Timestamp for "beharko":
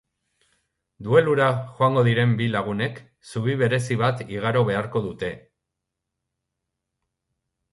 4.71-5.03